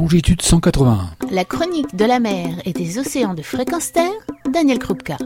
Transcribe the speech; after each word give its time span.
longitude 0.00 0.40
181. 0.40 1.10
La 1.30 1.44
chronique 1.44 1.94
de 1.94 2.06
la 2.06 2.20
mer 2.20 2.48
et 2.64 2.72
des 2.72 2.98
océans 2.98 3.34
de 3.34 3.42
fréquence 3.42 3.92
terre, 3.92 4.10
Daniel 4.50 4.78
Krupka. 4.78 5.18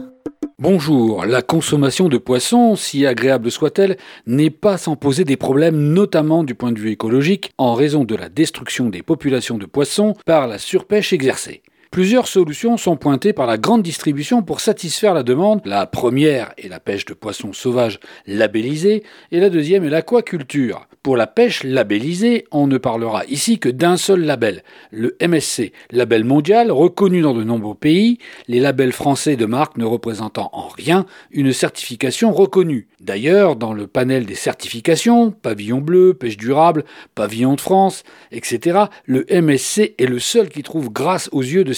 Bonjour, 0.59 1.25
la 1.25 1.41
consommation 1.41 2.09
de 2.09 2.17
poissons, 2.17 2.75
si 2.75 3.05
agréable 3.05 3.51
soit-elle, 3.51 3.95
n'est 4.27 4.49
pas 4.49 4.77
sans 4.77 4.97
poser 4.97 5.23
des 5.23 5.37
problèmes, 5.37 5.77
notamment 5.77 6.43
du 6.43 6.55
point 6.55 6.73
de 6.73 6.79
vue 6.79 6.91
écologique, 6.91 7.53
en 7.57 7.73
raison 7.73 8.03
de 8.03 8.15
la 8.15 8.27
destruction 8.27 8.89
des 8.89 9.01
populations 9.01 9.57
de 9.57 9.65
poissons 9.65 10.13
par 10.25 10.45
la 10.45 10.57
surpêche 10.57 11.13
exercée. 11.13 11.63
Plusieurs 11.95 12.27
solutions 12.27 12.75
sont 12.75 12.97
pointées 12.97 13.31
par 13.31 13.47
la 13.47 13.57
grande 13.57 13.81
distribution 13.81 14.41
pour 14.43 14.59
satisfaire 14.59 15.13
la 15.13 15.23
demande. 15.23 15.61
La 15.63 15.85
première 15.85 16.51
est 16.57 16.67
la 16.67 16.81
pêche 16.81 17.05
de 17.05 17.13
poissons 17.13 17.53
sauvages 17.53 18.01
labellisés 18.27 19.03
et 19.31 19.39
la 19.39 19.49
deuxième 19.49 19.85
est 19.85 19.89
l'aquaculture. 19.89 20.89
Pour 21.03 21.15
la 21.15 21.25
pêche 21.25 21.63
labellisée, 21.63 22.47
on 22.51 22.67
ne 22.67 22.77
parlera 22.77 23.23
ici 23.27 23.59
que 23.59 23.69
d'un 23.69 23.95
seul 23.95 24.25
label, 24.25 24.63
le 24.91 25.15
MSC, 25.21 25.71
label 25.91 26.25
mondial 26.25 26.69
reconnu 26.69 27.21
dans 27.21 27.33
de 27.33 27.43
nombreux 27.43 27.75
pays, 27.75 28.17
les 28.49 28.59
labels 28.59 28.91
français 28.91 29.37
de 29.37 29.45
marque 29.45 29.77
ne 29.77 29.85
représentant 29.85 30.49
en 30.51 30.67
rien 30.67 31.05
une 31.31 31.53
certification 31.53 32.33
reconnue. 32.33 32.87
D'ailleurs, 32.99 33.55
dans 33.55 33.71
le 33.71 33.85
panel 33.85 34.25
des 34.25 34.35
certifications, 34.35 35.29
pavillon 35.29 35.79
bleu, 35.79 36.15
pêche 36.15 36.37
durable, 36.37 36.83
pavillon 37.13 37.53
de 37.53 37.61
France, 37.61 38.03
etc., 38.31 38.85
le 39.05 39.25
MSC 39.29 39.93
est 39.97 40.09
le 40.09 40.19
seul 40.19 40.49
qui 40.49 40.63
trouve 40.63 40.91
grâce 40.91 41.29
aux 41.31 41.43
yeux 41.43 41.63
de 41.63 41.71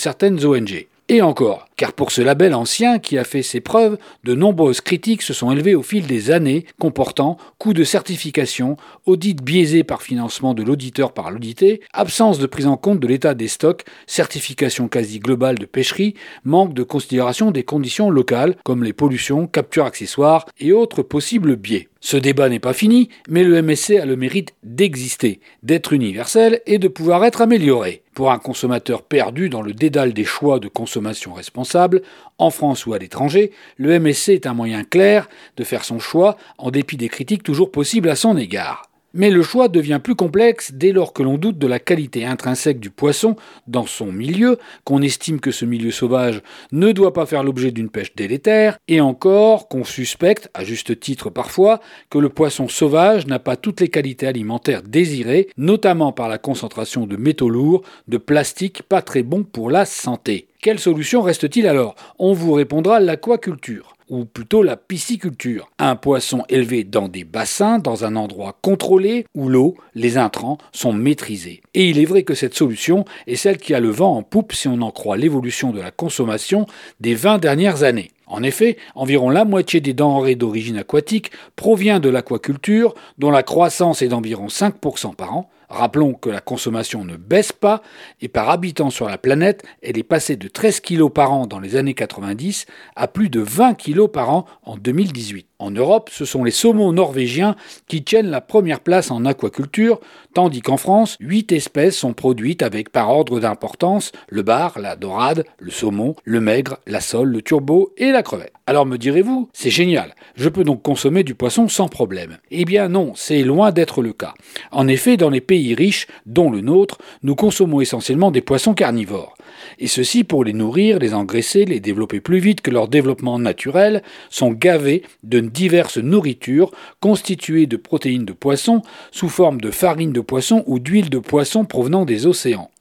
Et 1.10 1.22
encore, 1.22 1.70
car 1.78 1.94
pour 1.94 2.12
ce 2.12 2.22
label 2.22 2.54
ancien 2.54 3.00
qui 3.00 3.18
a 3.18 3.24
fait 3.24 3.42
ses 3.42 3.62
preuves, 3.62 3.98
de 4.26 4.36
nombreuses 4.36 4.82
critiques 4.82 5.22
se 5.22 5.34
sont 5.34 5.52
élevées 5.52 5.74
au 5.74 5.82
fil 5.82 6.06
des 6.06 6.32
années, 6.32 6.66
comportant 6.80 7.38
coûts 7.60 7.74
de 7.74 7.86
certification, 7.86 8.76
audit 9.06 9.42
biaisé 9.42 9.86
par 9.86 10.02
financement 10.02 10.54
de 10.54 10.64
l'auditeur 10.64 11.14
par 11.14 11.32
l'audité, 11.32 11.80
absence 11.94 12.40
de 12.40 12.46
prise 12.46 12.68
en 12.68 12.76
compte 12.76 13.00
de 13.00 13.08
l'état 13.08 13.36
des 13.36 13.48
stocks, 13.48 13.86
certification 14.06 14.90
quasi 14.90 15.20
globale 15.20 15.58
de 15.58 15.66
pêcherie, 15.66 16.16
manque 16.44 16.74
de 16.74 16.84
considération 16.84 17.52
des 17.52 17.64
conditions 17.64 18.10
locales, 18.10 18.58
comme 18.66 18.84
les 18.84 18.92
pollutions, 18.92 19.48
captures 19.48 19.86
accessoires 19.86 20.46
et 20.60 20.74
autres 20.74 21.04
possibles 21.04 21.56
biais. 21.56 21.88
Ce 22.02 22.18
débat 22.18 22.50
n'est 22.50 22.60
pas 22.60 22.74
fini, 22.74 23.08
mais 23.30 23.46
le 23.46 23.62
MSC 23.62 23.92
a 23.98 24.06
le 24.06 24.18
mérite 24.18 24.54
d'exister, 24.64 25.40
d'être 25.64 25.94
universel 25.94 26.62
et 26.66 26.80
de 26.80 26.90
pouvoir 26.90 27.24
être 27.24 27.42
amélioré. 27.42 28.04
Pour 28.18 28.32
un 28.32 28.40
consommateur 28.40 29.04
perdu 29.04 29.48
dans 29.48 29.62
le 29.62 29.74
dédale 29.74 30.12
des 30.12 30.26
choix 30.26 30.60
de 30.60 30.68
consommation 30.68 31.36
responsable, 31.36 32.02
en 32.40 32.50
France 32.50 32.88
ou 32.88 32.94
à 32.94 32.98
l'étranger, 32.98 33.52
le 33.76 34.00
MSC 34.00 34.30
est 34.30 34.48
un 34.48 34.56
moyen 34.56 34.84
clair 34.84 35.30
de 35.56 35.64
faire 35.64 35.84
son 35.84 36.00
choix 36.00 36.36
en 36.58 36.72
dépit 36.72 36.98
des 36.98 37.10
critiques 37.10 37.44
toujours 37.44 37.72
possibles 37.72 38.10
à 38.10 38.16
son 38.16 38.36
égard. 38.36 38.90
Mais 39.18 39.32
le 39.32 39.42
choix 39.42 39.68
devient 39.68 40.00
plus 40.02 40.14
complexe 40.14 40.72
dès 40.76 40.92
lors 40.92 41.12
que 41.12 41.24
l'on 41.24 41.40
doute 41.40 41.58
de 41.58 41.66
la 41.66 41.80
qualité 41.80 42.24
intrinsèque 42.24 42.80
du 42.80 42.92
poisson 42.92 43.36
dans 43.66 43.88
son 43.88 44.12
milieu, 44.12 44.60
qu'on 44.84 45.02
estime 45.02 45.40
que 45.40 45.50
ce 45.50 45.66
milieu 45.66 45.90
sauvage 45.90 46.44
ne 46.72 46.92
doit 46.92 47.14
pas 47.14 47.26
faire 47.26 47.44
l'objet 47.44 47.72
d'une 47.72 47.90
pêche 47.90 48.16
délétère, 48.16 48.78
et 48.88 49.02
encore 49.02 49.70
qu'on 49.70 49.84
suspecte, 49.84 50.52
à 50.54 50.64
juste 50.64 51.00
titre 51.00 51.32
parfois, 51.32 51.80
que 52.12 52.20
le 52.20 52.30
poisson 52.30 52.68
sauvage 52.68 53.26
n'a 53.26 53.40
pas 53.40 53.56
toutes 53.56 53.82
les 53.82 53.90
qualités 53.90 54.28
alimentaires 54.28 54.84
désirées, 54.84 55.50
notamment 55.58 56.12
par 56.12 56.30
la 56.30 56.38
concentration 56.38 57.08
de 57.08 57.18
métaux 57.18 57.50
lourds, 57.50 57.82
de 58.08 58.18
plastique 58.18 58.84
pas 58.84 59.02
très 59.02 59.24
bon 59.24 59.44
pour 59.44 59.72
la 59.72 59.86
santé. 59.86 60.48
Quelle 60.62 60.78
solution 60.78 61.24
reste-t-il 61.24 61.66
alors? 61.66 61.96
On 62.20 62.34
vous 62.34 62.54
répondra 62.54 63.00
l'aquaculture 63.00 63.97
ou 64.10 64.26
plutôt 64.26 64.64
la 64.64 64.78
pisciculture. 64.78 65.70
Un 65.80 65.96
poisson 65.96 66.44
élevé 66.50 66.84
dans 66.84 67.08
des 67.08 67.24
bassins, 67.24 67.80
dans 67.80 68.06
un 68.06 68.16
endroit 68.16 68.58
contrôlé, 68.62 69.26
où 69.36 69.50
l'eau, 69.50 69.76
les 69.96 70.18
intrants 70.18 70.58
sont 70.72 70.94
maîtrisés. 70.94 71.62
Et 71.74 71.90
il 71.90 72.00
est 72.00 72.06
vrai 72.06 72.24
que 72.24 72.34
cette 72.34 72.56
solution 72.56 73.06
est 73.28 73.36
celle 73.36 73.58
qui 73.58 73.74
a 73.74 73.80
le 73.80 73.90
vent 73.90 74.16
en 74.16 74.24
poupe 74.24 74.54
si 74.54 74.68
on 74.68 74.82
en 74.82 74.92
croit 74.92 75.18
l'évolution 75.18 75.72
de 75.72 75.80
la 75.80 75.92
consommation 75.92 76.66
des 77.00 77.16
20 77.16 77.38
dernières 77.38 77.84
années. 77.84 78.12
En 78.28 78.44
effet, 78.44 78.78
environ 78.94 79.30
la 79.30 79.46
moitié 79.46 79.80
des 79.80 79.94
denrées 79.94 80.36
d'origine 80.36 80.78
aquatique 80.78 81.32
provient 81.56 82.00
de 82.00 82.10
l'aquaculture, 82.10 82.94
dont 83.18 83.32
la 83.32 83.44
croissance 83.44 84.02
est 84.02 84.10
d'environ 84.10 84.48
5% 84.48 85.16
par 85.16 85.34
an. 85.34 85.50
Rappelons 85.70 86.14
que 86.14 86.30
la 86.30 86.40
consommation 86.40 87.04
ne 87.04 87.18
baisse 87.18 87.52
pas, 87.52 87.82
et 88.22 88.28
par 88.28 88.50
habitant 88.50 88.90
sur 88.90 89.08
la 89.08 89.18
planète, 89.18 89.66
elle 89.82 89.98
est 89.98 90.04
passée 90.04 90.36
de 90.36 90.48
13 90.48 90.80
kg 90.80 91.10
par 91.10 91.32
an 91.32 91.48
dans 91.48 91.60
les 91.60 91.76
années 91.76 91.94
90 91.94 92.66
à 92.96 93.08
plus 93.08 93.30
de 93.30 93.42
20 93.42 93.74
kg 93.76 94.08
par 94.08 94.30
an 94.30 94.46
en 94.64 94.78
2018. 94.78 95.47
En 95.60 95.72
Europe, 95.72 96.12
ce 96.14 96.24
sont 96.24 96.44
les 96.44 96.52
saumons 96.52 96.94
norvégiens 96.94 97.56
qui 97.88 98.04
tiennent 98.04 98.30
la 98.30 98.42
première 98.42 98.80
place 98.80 99.10
en 99.10 99.26
aquaculture, 99.26 100.00
tandis 100.36 100.62
qu'en 100.62 100.78
France, 100.78 101.18
8 101.20 101.52
espèces 101.52 101.98
sont 101.98 102.14
produites 102.14 102.62
avec 102.62 102.92
par 102.92 103.10
ordre 103.10 103.40
d'importance 103.40 104.12
le 104.30 104.44
bar, 104.44 104.78
la 104.80 104.96
dorade, 104.96 105.46
le 105.58 105.72
saumon, 105.72 106.16
le 106.26 106.42
maigre, 106.42 106.78
la 106.86 107.02
sole, 107.02 107.30
le 107.30 107.42
turbo 107.42 107.92
et 107.98 108.12
la 108.12 108.22
crevette. 108.22 108.54
Alors 108.68 108.86
me 108.86 108.98
direz-vous, 108.98 109.50
c'est 109.52 109.72
génial, 109.72 110.14
je 110.36 110.50
peux 110.50 110.64
donc 110.64 110.84
consommer 110.84 111.24
du 111.24 111.34
poisson 111.34 111.68
sans 111.68 111.88
problème. 111.88 112.38
Eh 112.52 112.66
bien 112.66 112.88
non, 112.88 113.14
c'est 113.16 113.42
loin 113.42 113.72
d'être 113.72 114.04
le 114.04 114.14
cas. 114.14 114.36
En 114.72 114.88
effet, 114.88 115.18
dans 115.18 115.32
les 115.32 115.42
pays 115.42 115.74
riches, 115.74 116.06
dont 116.28 116.52
le 116.52 116.62
nôtre, 116.62 117.00
nous 117.24 117.36
consommons 117.36 117.82
essentiellement 117.82 118.30
des 118.30 118.42
poissons 118.42 118.76
carnivores. 118.76 119.38
Et 119.80 119.88
ceux-ci, 119.88 120.24
pour 120.24 120.44
les 120.44 120.54
nourrir, 120.54 121.00
les 121.00 121.14
engraisser, 121.14 121.66
les 121.66 121.80
développer 121.80 122.20
plus 122.20 122.40
vite 122.40 122.62
que 122.62 122.72
leur 122.72 122.88
développement 122.88 123.40
naturel, 123.40 124.04
sont 124.30 124.52
gavés 124.52 125.04
de 125.24 125.40
diverses 125.40 125.98
nourritures 125.98 126.72
constituées 127.00 127.66
de 127.66 127.78
protéines 127.78 128.26
de 128.26 128.34
poisson 128.34 128.82
sous 129.12 129.30
forme 129.30 129.62
de 129.62 129.72
farine 129.72 130.14
de 130.14 130.22
poisson 130.22 130.64
ou 130.68 130.80
d'huile 130.80 131.10
de 131.10 131.20
poisson 131.20 131.66
provenant 131.66 132.06
des 132.06 132.28
océans. 132.28 132.72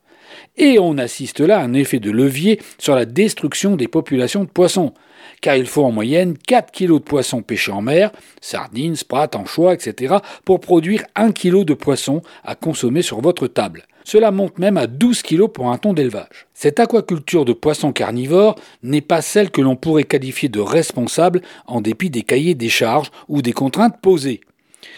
Et 0.56 0.78
on 0.78 0.98
assiste 0.98 1.40
là 1.40 1.58
à 1.58 1.62
un 1.62 1.74
effet 1.74 1.98
de 1.98 2.10
levier 2.10 2.60
sur 2.78 2.94
la 2.94 3.04
destruction 3.04 3.76
des 3.76 3.88
populations 3.88 4.44
de 4.44 4.48
poissons, 4.48 4.92
car 5.40 5.56
il 5.56 5.66
faut 5.66 5.84
en 5.84 5.92
moyenne 5.92 6.36
4 6.46 6.72
kg 6.72 6.94
de 6.94 6.98
poissons 6.98 7.42
pêchés 7.42 7.72
en 7.72 7.82
mer, 7.82 8.10
sardines, 8.40 8.96
sprats, 8.96 9.30
anchois, 9.34 9.74
etc., 9.74 10.16
pour 10.44 10.60
produire 10.60 11.04
1 11.14 11.32
kg 11.32 11.64
de 11.64 11.74
poisson 11.74 12.22
à 12.44 12.54
consommer 12.54 13.02
sur 13.02 13.20
votre 13.20 13.46
table. 13.46 13.86
Cela 14.06 14.30
monte 14.30 14.60
même 14.60 14.76
à 14.76 14.86
12 14.86 15.22
kg 15.22 15.48
pour 15.48 15.72
un 15.72 15.78
ton 15.78 15.92
d'élevage. 15.92 16.46
Cette 16.54 16.78
aquaculture 16.78 17.44
de 17.44 17.52
poissons 17.52 17.90
carnivores 17.90 18.54
n'est 18.84 19.00
pas 19.00 19.20
celle 19.20 19.50
que 19.50 19.60
l'on 19.60 19.74
pourrait 19.74 20.04
qualifier 20.04 20.48
de 20.48 20.60
responsable 20.60 21.42
en 21.66 21.80
dépit 21.80 22.08
des 22.08 22.22
cahiers 22.22 22.54
des 22.54 22.68
charges 22.68 23.10
ou 23.26 23.42
des 23.42 23.52
contraintes 23.52 24.00
posées. 24.00 24.42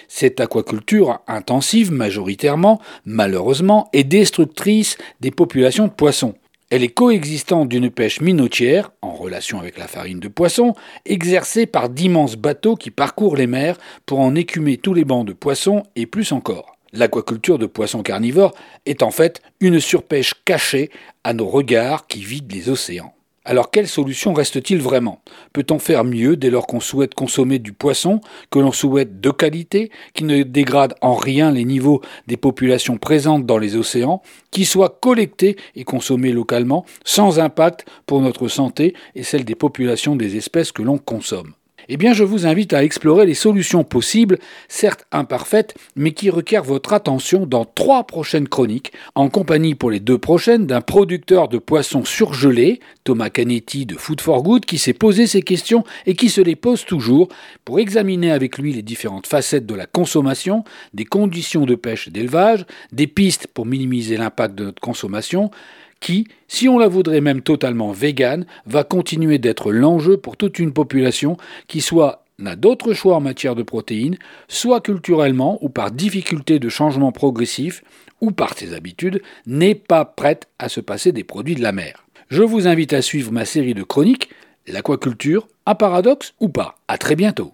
Cette 0.08 0.41
aquaculture 0.41 1.20
intensive 1.26 1.91
majoritairement, 1.91 2.82
malheureusement, 3.06 3.88
est 3.94 4.04
destructrice 4.04 4.98
des 5.20 5.30
populations 5.30 5.86
de 5.86 5.92
poissons. 5.92 6.34
Elle 6.68 6.84
est 6.84 6.88
coexistante 6.88 7.70
d'une 7.70 7.91
pêche 7.91 8.20
minotière, 8.20 8.91
en 9.00 9.14
relation 9.14 9.58
avec 9.58 9.78
la 9.78 9.88
farine 9.88 10.20
de 10.20 10.28
poisson, 10.28 10.74
exercée 11.06 11.64
par 11.64 11.88
d'immenses 11.88 12.36
bateaux 12.36 12.76
qui 12.76 12.91
parcourent 12.91 13.36
les 13.36 13.47
mers 13.47 13.78
pour 14.04 14.20
en 14.20 14.34
écumer 14.34 14.76
tous 14.76 14.92
les 14.92 15.06
bancs 15.06 15.26
de 15.26 15.32
poissons 15.32 15.84
et 15.97 16.04
plus 16.04 16.30
encore. 16.32 16.78
L'aquaculture 16.93 17.59
de 17.59 17.66
poissons 17.66 18.03
carnivores 18.03 18.54
est 18.87 19.03
en 19.03 19.10
fait 19.10 19.43
une 19.60 19.81
surpêche 19.81 20.34
cachée 20.44 20.91
à 21.22 21.34
nos 21.34 21.47
regards 21.47 22.06
qui 22.06 22.21
vident 22.21 22.54
les 22.54 22.71
océans. 22.71 23.12
Alors 23.44 23.71
quelle 23.71 23.88
solution 23.88 24.34
reste-t-il 24.34 24.78
vraiment? 24.78 25.22
Peut-on 25.54 25.78
faire 25.78 26.04
mieux 26.04 26.37
dès 26.37 26.50
lors 26.50 26.66
qu'on 26.66 26.81
souhaite 26.81 27.15
consommer 27.15 27.59
du 27.59 27.72
poisson, 27.72 28.21
que 28.50 28.59
l'on 28.59 28.72
souhaite 28.72 29.22
de 29.22 29.31
qualité, 29.31 29.91
qui 30.12 30.25
ne 30.25 30.43
dégrade 30.43 30.94
en 31.00 31.15
rien 31.15 31.50
les 31.50 31.65
niveaux 31.65 32.03
des 32.27 32.37
populations 32.37 32.98
présentes 32.98 33.47
dans 33.47 33.56
les 33.56 33.75
océans, 33.75 34.21
qui 34.50 34.66
soit 34.66 34.98
collecté 35.00 35.56
et 35.77 35.84
consommé 35.84 36.31
localement, 36.31 36.84
sans 37.06 37.38
impact 37.38 37.87
pour 38.04 38.21
notre 38.21 38.48
santé 38.48 38.94
et 39.15 39.22
celle 39.22 39.47
des 39.47 39.54
populations 39.54 40.15
des 40.15 40.37
espèces 40.37 40.71
que 40.71 40.82
l'on 40.82 40.98
consomme? 40.98 41.54
Eh 41.89 41.97
bien 41.97 42.12
je 42.12 42.25
vous 42.25 42.47
invite 42.47 42.72
à 42.72 42.84
explorer 42.84 43.27
les 43.27 43.34
solutions 43.34 43.84
possibles, 43.84 44.39
certes 44.69 45.06
imparfaites, 45.12 45.75
mais 45.97 46.12
qui 46.12 46.31
requièrent 46.31 46.65
votre 46.65 46.93
attention 46.93 47.47
dans 47.47 47.65
trois 47.65 48.05
prochaines 48.05 48.49
chroniques, 48.49 48.93
en 49.15 49.28
compagnie 49.28 49.75
pour 49.75 49.91
les 49.91 50.01
deux 50.01 50.19
prochaines 50.19 50.66
d'un 50.66 50.80
producteur 50.80 51.48
de 51.48 51.59
poissons 51.59 52.04
surgelés, 52.04 52.80
Thomas 53.04 53.30
Canetti 53.30 53.86
de 53.86 53.97
Food 53.97 54.21
for 54.21 54.42
Good, 54.42 54.65
qui 54.65 54.78
s'est 54.78 54.92
posé 54.92 55.27
ces 55.27 55.42
questions 55.42 55.84
et 56.07 56.15
qui 56.15 56.28
se 56.28 56.41
les 56.41 56.57
pose 56.57 56.84
toujours 56.84 57.28
pour 57.65 57.78
examiner 57.78 58.31
avec 58.31 58.59
lui 58.59 58.72
les 58.72 58.83
différentes 58.83 59.27
facettes 59.27 59.66
de 59.66 59.74
la 59.74 59.86
consommation, 59.86 60.65
des 60.95 61.04
conditions 61.04 61.65
de 61.65 61.74
pêche 61.74 62.09
et 62.09 62.10
d'élevage, 62.10 62.66
des 62.92 63.07
pistes 63.07 63.47
pour 63.47 63.66
minimiser 63.66 64.16
l'impact 64.16 64.54
de 64.54 64.65
notre 64.65 64.81
consommation, 64.81 65.51
qui, 66.00 66.27
si 66.48 66.68
on 66.68 66.78
la 66.78 66.89
voudrait 66.89 67.21
même 67.21 67.42
totalement 67.42 67.92
végane, 67.92 68.47
va 68.66 68.84
continuer 68.84 69.39
d'être 69.39 69.72
l'enjeu 69.72 70.16
pour 70.16 70.36
toute 70.36 70.59
une 70.59 70.72
population 70.72 71.36
qui 71.66 71.80
soit 71.80 72.24
n'a 72.39 72.56
d'autre 72.56 72.92
choix 72.92 73.16
en 73.16 73.21
matière 73.21 73.54
de 73.54 73.62
protéines, 73.62 74.16
soit 74.47 74.80
culturellement 74.80 75.59
ou 75.60 75.68
par 75.68 75.91
difficulté 75.91 76.59
de 76.59 76.68
changement 76.68 77.12
progressif, 77.12 77.83
ou 78.21 78.30
par 78.30 78.56
ses 78.56 78.74
habitudes, 78.74 79.22
n'est 79.47 79.74
pas 79.74 80.04
prête 80.04 80.48
à 80.59 80.68
se 80.68 80.80
passer 80.80 81.12
des 81.12 81.24
produits 81.24 81.54
de 81.54 81.62
la 81.62 81.72
mer. 81.72 82.04
Je 82.28 82.42
vous 82.42 82.66
invite 82.66 82.92
à 82.92 83.03
suivre 83.03 83.33
ma 83.33 83.45
série 83.45 83.74
de 83.74 83.83
chroniques, 83.83 84.30
l'aquaculture, 84.66 85.48
un 85.66 85.74
paradoxe 85.74 86.34
ou 86.41 86.48
pas. 86.48 86.77
À 86.89 86.98
très 86.98 87.16
bientôt. 87.16 87.50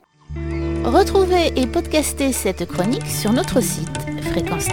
Retrouvez 0.85 1.52
et 1.56 1.67
podcastez 1.67 2.32
cette 2.32 2.67
chronique 2.67 3.06
sur 3.06 3.32
notre 3.32 3.62
site 3.62 3.88
fréquence 4.23 4.69